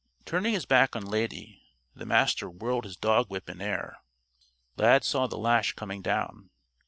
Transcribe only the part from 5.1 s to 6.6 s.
the lash coming down.